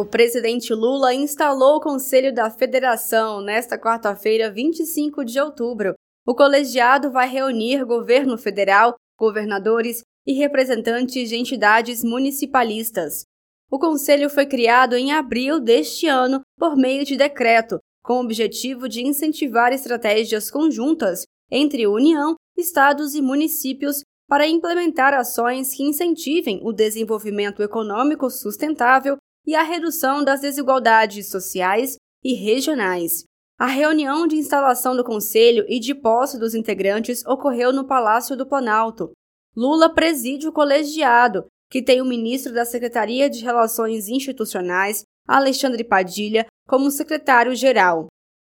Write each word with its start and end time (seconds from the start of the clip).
O 0.00 0.06
presidente 0.06 0.72
Lula 0.72 1.12
instalou 1.12 1.78
o 1.78 1.80
Conselho 1.80 2.32
da 2.32 2.48
Federação 2.48 3.42
nesta 3.42 3.76
quarta-feira, 3.76 4.48
25 4.48 5.24
de 5.24 5.40
outubro. 5.40 5.94
O 6.24 6.36
colegiado 6.36 7.10
vai 7.10 7.28
reunir 7.28 7.84
governo 7.84 8.38
federal, 8.38 8.94
governadores 9.18 10.04
e 10.24 10.34
representantes 10.34 11.28
de 11.28 11.34
entidades 11.34 12.04
municipalistas. 12.04 13.24
O 13.68 13.76
conselho 13.76 14.30
foi 14.30 14.46
criado 14.46 14.94
em 14.94 15.10
abril 15.10 15.58
deste 15.58 16.06
ano 16.06 16.42
por 16.56 16.76
meio 16.76 17.04
de 17.04 17.16
decreto, 17.16 17.80
com 18.00 18.18
o 18.18 18.22
objetivo 18.22 18.88
de 18.88 19.04
incentivar 19.04 19.72
estratégias 19.72 20.48
conjuntas 20.48 21.24
entre 21.50 21.88
União, 21.88 22.36
estados 22.56 23.16
e 23.16 23.20
municípios 23.20 24.04
para 24.28 24.46
implementar 24.46 25.12
ações 25.12 25.74
que 25.74 25.82
incentivem 25.82 26.60
o 26.62 26.72
desenvolvimento 26.72 27.64
econômico 27.64 28.30
sustentável 28.30 29.17
e 29.48 29.54
a 29.54 29.62
redução 29.62 30.22
das 30.22 30.42
desigualdades 30.42 31.30
sociais 31.30 31.96
e 32.22 32.34
regionais. 32.34 33.24
A 33.58 33.64
reunião 33.64 34.26
de 34.26 34.36
instalação 34.36 34.94
do 34.94 35.02
Conselho 35.02 35.64
e 35.66 35.80
de 35.80 35.94
posse 35.94 36.38
dos 36.38 36.54
integrantes 36.54 37.24
ocorreu 37.24 37.72
no 37.72 37.86
Palácio 37.86 38.36
do 38.36 38.46
Planalto. 38.46 39.10
Lula 39.56 39.88
preside 39.94 40.46
o 40.46 40.52
colegiado, 40.52 41.46
que 41.70 41.80
tem 41.80 42.02
o 42.02 42.04
ministro 42.04 42.52
da 42.52 42.66
Secretaria 42.66 43.30
de 43.30 43.42
Relações 43.42 44.06
Institucionais, 44.06 45.02
Alexandre 45.26 45.82
Padilha, 45.82 46.44
como 46.68 46.90
secretário-geral. 46.90 48.08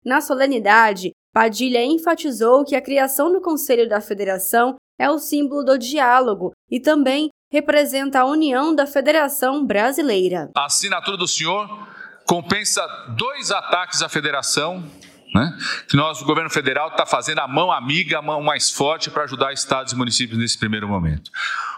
Na 0.04 0.20
solenidade, 0.20 1.12
Padilha 1.32 1.84
enfatizou 1.84 2.64
que 2.64 2.74
a 2.74 2.82
criação 2.82 3.32
do 3.32 3.40
Conselho 3.40 3.88
da 3.88 4.00
Federação 4.00 4.74
é 4.98 5.08
o 5.08 5.20
símbolo 5.20 5.62
do 5.62 5.78
diálogo 5.78 6.50
e 6.68 6.80
também 6.80 7.30
representa 7.52 8.20
a 8.20 8.24
união 8.24 8.74
da 8.74 8.86
Federação 8.86 9.66
Brasileira. 9.66 10.50
A 10.54 10.66
assinatura 10.66 11.16
do 11.16 11.26
senhor 11.26 11.88
compensa 12.24 12.86
dois 13.16 13.50
ataques 13.50 14.02
à 14.02 14.08
federação 14.08 14.88
né? 15.34 15.56
que 15.88 15.96
nós, 15.96 16.20
o 16.20 16.24
governo 16.24 16.50
federal, 16.50 16.88
está 16.88 17.06
fazendo 17.06 17.38
a 17.38 17.46
mão 17.46 17.70
amiga, 17.70 18.18
a 18.18 18.22
mão 18.22 18.42
mais 18.42 18.70
forte 18.70 19.10
para 19.10 19.22
ajudar 19.22 19.52
estados 19.52 19.92
e 19.92 19.96
municípios 19.96 20.36
nesse 20.36 20.58
primeiro 20.58 20.88
momento. 20.88 21.30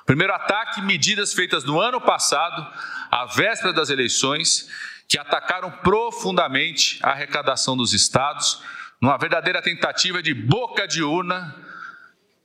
Primeiro 0.06 0.32
ataque, 0.32 0.80
medidas 0.80 1.34
feitas 1.34 1.62
no 1.62 1.78
ano 1.78 2.00
passado, 2.00 2.66
à 3.10 3.26
véspera 3.26 3.72
das 3.72 3.90
eleições, 3.90 4.70
que 5.06 5.18
atacaram 5.18 5.70
profundamente 5.70 6.98
a 7.02 7.10
arrecadação 7.10 7.76
dos 7.76 7.92
estados, 7.92 8.62
numa 8.98 9.18
verdadeira 9.18 9.60
tentativa 9.60 10.22
de 10.22 10.32
boca 10.32 10.88
de 10.88 11.02
urna 11.02 11.54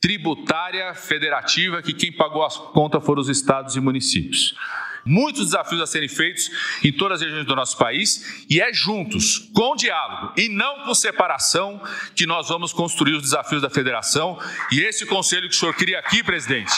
tributária 0.07 0.93
federativa, 0.93 1.81
que 1.81 1.91
quem 1.91 2.13
pagou 2.13 2.45
as 2.45 2.55
contas 2.55 3.03
foram 3.03 3.21
os 3.21 3.27
estados 3.27 3.75
e 3.75 3.81
municípios 3.81 4.55
muitos 5.05 5.45
desafios 5.45 5.81
a 5.81 5.87
serem 5.87 6.09
feitos 6.09 6.51
em 6.83 6.91
todas 6.91 7.21
as 7.21 7.21
regiões 7.21 7.45
do 7.45 7.55
nosso 7.55 7.77
país 7.77 8.45
e 8.49 8.59
é 8.59 8.73
juntos, 8.73 9.49
com 9.53 9.73
diálogo 9.73 10.33
e 10.35 10.49
não 10.49 10.83
com 10.83 10.93
separação, 10.93 11.81
que 12.13 12.25
nós 12.25 12.49
vamos 12.49 12.73
construir 12.73 13.13
os 13.13 13.21
desafios 13.21 13.61
da 13.61 13.69
federação. 13.69 14.37
E 14.69 14.81
esse 14.81 15.05
conselho 15.05 15.47
que 15.47 15.55
o 15.55 15.57
senhor 15.57 15.73
cria 15.73 15.99
aqui, 15.99 16.21
presidente, 16.21 16.73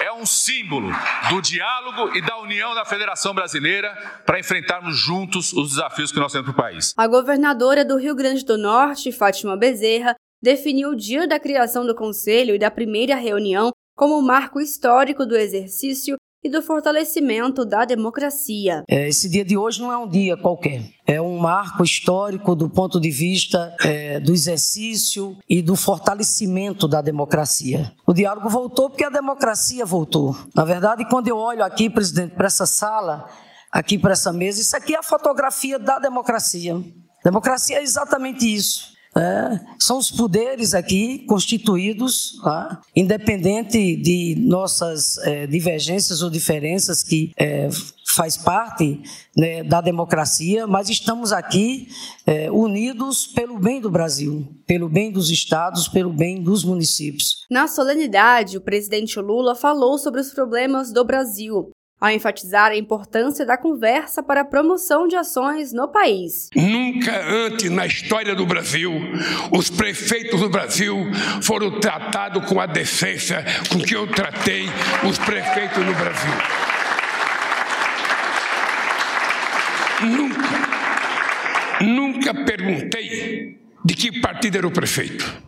é 0.00 0.12
um 0.12 0.26
símbolo 0.26 0.90
do 1.30 1.40
diálogo 1.40 2.14
e 2.14 2.20
da 2.20 2.38
união 2.38 2.74
da 2.74 2.84
Federação 2.84 3.32
Brasileira 3.34 3.94
para 4.26 4.38
enfrentarmos 4.38 4.98
juntos 4.98 5.52
os 5.54 5.70
desafios 5.70 6.12
que 6.12 6.18
nós 6.18 6.32
temos 6.32 6.52
para 6.52 6.52
o 6.52 6.56
país. 6.56 6.92
A 6.96 7.06
governadora 7.06 7.82
do 7.82 7.96
Rio 7.96 8.14
Grande 8.14 8.44
do 8.44 8.58
Norte, 8.58 9.10
Fátima 9.10 9.56
Bezerra, 9.56 10.14
definiu 10.44 10.90
o 10.90 10.94
dia 10.94 11.26
da 11.26 11.40
criação 11.40 11.86
do 11.86 11.94
Conselho 11.94 12.54
e 12.54 12.58
da 12.58 12.70
primeira 12.70 13.16
reunião 13.16 13.72
como 13.96 14.20
marco 14.20 14.60
histórico 14.60 15.24
do 15.24 15.34
exercício 15.34 16.16
e 16.44 16.50
do 16.50 16.60
fortalecimento 16.60 17.64
da 17.64 17.86
democracia. 17.86 18.84
É, 18.86 19.08
esse 19.08 19.30
dia 19.30 19.42
de 19.42 19.56
hoje 19.56 19.80
não 19.80 19.90
é 19.90 19.96
um 19.96 20.06
dia 20.06 20.36
qualquer. 20.36 20.82
É 21.06 21.18
um 21.18 21.38
marco 21.38 21.82
histórico 21.82 22.54
do 22.54 22.68
ponto 22.68 23.00
de 23.00 23.10
vista 23.10 23.74
é, 23.82 24.20
do 24.20 24.34
exercício 24.34 25.34
e 25.48 25.62
do 25.62 25.74
fortalecimento 25.74 26.86
da 26.86 27.00
democracia. 27.00 27.90
O 28.06 28.12
diálogo 28.12 28.50
voltou 28.50 28.90
porque 28.90 29.04
a 29.04 29.08
democracia 29.08 29.86
voltou. 29.86 30.36
Na 30.54 30.66
verdade, 30.66 31.08
quando 31.08 31.28
eu 31.28 31.38
olho 31.38 31.64
aqui, 31.64 31.88
presidente, 31.88 32.34
para 32.34 32.48
essa 32.48 32.66
sala, 32.66 33.26
aqui 33.72 33.96
para 33.96 34.12
essa 34.12 34.30
mesa, 34.30 34.60
isso 34.60 34.76
aqui 34.76 34.94
é 34.94 34.98
a 34.98 35.02
fotografia 35.02 35.78
da 35.78 35.98
democracia. 35.98 36.78
Democracia 37.24 37.78
é 37.78 37.82
exatamente 37.82 38.44
isso. 38.44 38.93
É, 39.16 39.60
são 39.78 39.98
os 39.98 40.10
poderes 40.10 40.74
aqui 40.74 41.20
constituídos, 41.26 42.40
tá? 42.42 42.80
independente 42.96 43.96
de 43.96 44.34
nossas 44.40 45.18
é, 45.18 45.46
divergências 45.46 46.20
ou 46.20 46.30
diferenças 46.30 47.02
que 47.02 47.32
é, 47.36 47.68
faz 48.14 48.36
parte 48.36 49.02
né, 49.36 49.62
da 49.64 49.80
democracia, 49.80 50.66
mas 50.66 50.88
estamos 50.88 51.32
aqui 51.32 51.88
é, 52.26 52.50
unidos 52.50 53.26
pelo 53.26 53.58
bem 53.58 53.80
do 53.80 53.90
Brasil, 53.90 54.46
pelo 54.66 54.88
bem 54.88 55.10
dos 55.10 55.30
estados, 55.30 55.88
pelo 55.88 56.12
bem 56.12 56.42
dos 56.42 56.64
municípios. 56.64 57.44
Na 57.50 57.66
solenidade, 57.66 58.56
o 58.56 58.60
presidente 58.60 59.18
Lula 59.18 59.54
falou 59.54 59.98
sobre 59.98 60.20
os 60.20 60.32
problemas 60.32 60.92
do 60.92 61.04
Brasil, 61.04 61.70
ao 62.00 62.10
enfatizar 62.10 62.70
a 62.70 62.76
importância 62.76 63.46
da 63.46 63.56
conversa 63.56 64.22
para 64.22 64.42
a 64.42 64.44
promoção 64.44 65.06
de 65.08 65.16
ações 65.16 65.72
no 65.72 65.88
país. 65.88 66.50
Nunca 66.54 67.12
antes 67.26 67.70
na 67.70 67.86
história 67.86 68.34
do 68.34 68.44
Brasil, 68.44 68.92
os 69.50 69.70
prefeitos 69.70 70.40
do 70.40 70.48
Brasil 70.48 70.96
foram 71.42 71.80
tratados 71.80 72.44
com 72.46 72.60
a 72.60 72.66
decência 72.66 73.44
com 73.70 73.78
que 73.78 73.94
eu 73.94 74.06
tratei 74.06 74.66
os 75.08 75.18
prefeitos 75.18 75.84
no 75.84 75.94
Brasil. 75.94 76.32
Nunca, 80.02 80.48
nunca 81.80 82.34
perguntei 82.44 83.58
de 83.84 83.94
que 83.94 84.20
partido 84.20 84.58
era 84.58 84.66
o 84.66 84.70
prefeito. 84.70 85.42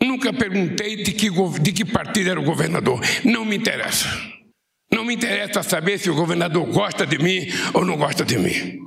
Nunca 0.00 0.32
perguntei 0.32 1.02
de 1.02 1.12
que, 1.12 1.30
de 1.60 1.72
que 1.72 1.84
partido 1.84 2.30
era 2.30 2.38
o 2.38 2.44
governador. 2.44 3.00
Não 3.24 3.44
me 3.44 3.56
interessa. 3.56 4.35
Não 4.90 5.04
me 5.04 5.14
interessa 5.14 5.62
saber 5.62 5.98
se 5.98 6.08
o 6.08 6.14
governador 6.14 6.64
gosta 6.66 7.06
de 7.06 7.18
mim 7.18 7.48
ou 7.74 7.84
não 7.84 7.96
gosta 7.96 8.24
de 8.24 8.38
mim. 8.38 8.86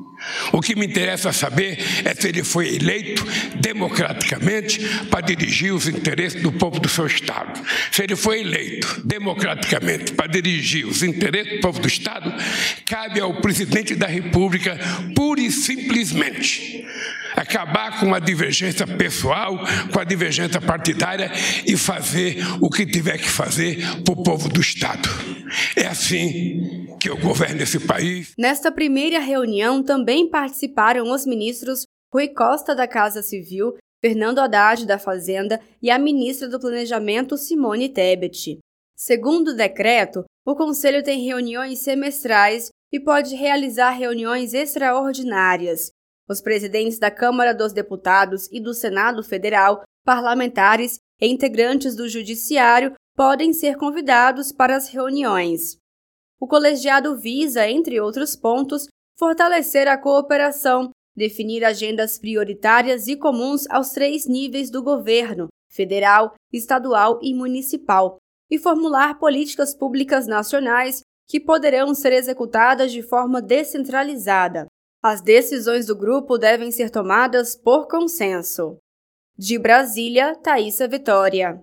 O 0.52 0.62
que 0.62 0.76
me 0.76 0.86
interessa 0.86 1.32
saber 1.32 1.78
é 2.04 2.14
se 2.14 2.28
ele 2.28 2.44
foi 2.44 2.76
eleito 2.76 3.26
democraticamente 3.56 4.80
para 5.10 5.22
dirigir 5.22 5.74
os 5.74 5.88
interesses 5.88 6.42
do 6.42 6.52
povo 6.52 6.80
do 6.80 6.90
seu 6.90 7.06
Estado. 7.06 7.60
Se 7.92 8.04
ele 8.04 8.16
foi 8.16 8.42
eleito 8.42 9.02
democraticamente 9.06 10.12
para 10.14 10.28
dirigir 10.28 10.86
os 10.86 11.04
interesses 11.04 11.54
do 11.54 11.60
povo 11.62 11.80
do 11.80 11.88
Estado, 11.88 12.34
cabe 12.86 13.20
ao 13.20 13.36
presidente 13.42 13.96
da 13.96 14.08
República, 14.08 14.78
pura 15.16 15.40
e 15.40 15.52
simplesmente, 15.52 16.86
acabar 17.40 18.00
com 18.00 18.14
a 18.14 18.20
divergência 18.20 18.86
pessoal, 18.86 19.58
com 19.92 20.00
a 20.00 20.04
divergência 20.04 20.60
partidária 20.60 21.32
e 21.66 21.78
fazer 21.78 22.38
o 22.62 22.70
que 22.70 22.86
tiver 22.86 23.18
que 23.18 23.30
fazer 23.30 23.78
para 24.04 24.14
o 24.14 24.24
povo 24.24 24.50
do 24.50 24.60
Estado. 24.60 25.08
É 25.76 25.88
assim 25.88 26.88
que 27.00 27.10
eu 27.10 27.18
governo 27.18 27.62
esse 27.62 27.80
país. 27.80 28.34
Nesta 28.38 28.72
primeira 28.72 29.20
reunião 29.20 29.82
também 29.82 30.30
participaram 30.30 31.12
os 31.12 31.26
ministros 31.26 31.86
Rui 32.14 32.28
Costa 32.28 32.76
da 32.76 32.88
Casa 32.88 33.22
Civil, 33.22 33.76
Fernando 34.04 34.40
Haddad 34.40 34.86
da 34.86 34.98
Fazenda 34.98 35.60
e 35.82 35.90
a 35.90 36.00
ministra 36.00 36.50
do 36.50 36.60
Planejamento 36.60 37.38
Simone 37.38 37.90
Tebet. 37.90 38.60
Segundo 38.96 39.50
o 39.50 39.56
decreto, 39.56 40.26
o 40.46 40.56
Conselho 40.56 41.04
tem 41.04 41.26
reuniões 41.26 41.80
semestrais 41.80 42.70
e 42.92 43.00
pode 43.00 43.36
realizar 43.36 43.92
reuniões 43.92 44.54
extraordinárias. 44.54 45.92
Os 46.30 46.42
presidentes 46.42 47.00
da 47.00 47.10
Câmara 47.10 47.56
dos 47.56 47.74
Deputados 47.74 48.48
e 48.52 48.62
do 48.62 48.72
Senado 48.72 49.24
Federal, 49.24 49.82
parlamentares 50.06 51.00
e 51.20 51.28
integrantes 51.28 51.96
do 51.96 52.08
Judiciário 52.08 52.94
podem 53.16 53.52
ser 53.52 53.78
convidados 53.78 54.52
para 54.52 54.76
as 54.76 54.90
reuniões. 54.90 55.78
O 56.40 56.48
colegiado 56.48 57.18
visa, 57.18 57.68
entre 57.68 58.00
outros 58.00 58.36
pontos, 58.36 58.88
fortalecer 59.18 59.88
a 59.88 59.98
cooperação, 59.98 60.92
definir 61.16 61.66
agendas 61.66 62.20
prioritárias 62.20 63.08
e 63.08 63.18
comuns 63.18 63.68
aos 63.70 63.90
três 63.90 64.28
níveis 64.28 64.70
do 64.70 64.84
governo 64.84 65.48
federal, 65.70 66.36
estadual 66.54 67.20
e 67.24 67.34
municipal 67.34 68.18
e 68.50 68.58
formular 68.58 69.18
políticas 69.18 69.74
públicas 69.74 70.28
nacionais 70.28 71.02
que 71.28 71.40
poderão 71.40 71.94
ser 71.94 72.14
executadas 72.14 72.92
de 72.92 73.02
forma 73.02 73.42
descentralizada. 73.42 74.68
As 75.02 75.22
decisões 75.22 75.86
do 75.86 75.96
grupo 75.96 76.38
devem 76.38 76.72
ser 76.72 76.90
tomadas 76.90 77.56
por 77.56 77.88
consenso. 77.88 78.78
De 79.38 79.58
Brasília, 79.58 80.36
Thaisa 80.36 80.90
Vitória. 80.90 81.58